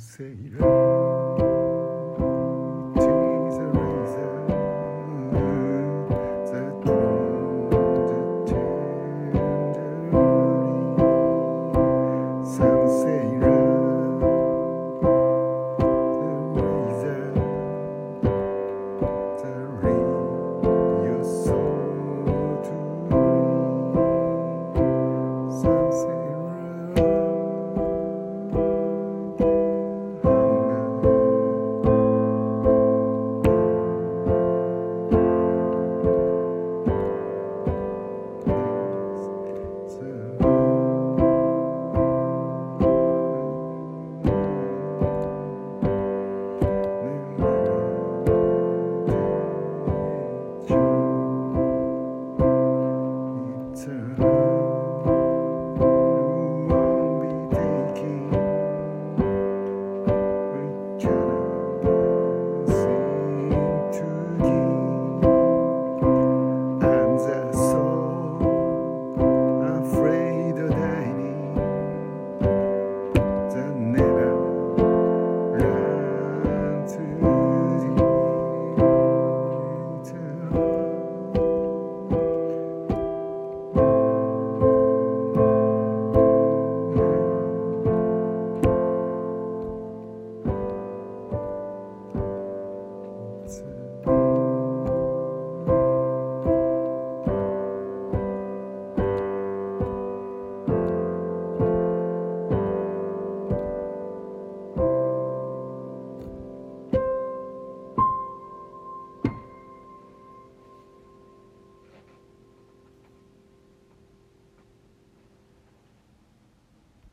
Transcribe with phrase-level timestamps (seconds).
[0.00, 0.79] せいれ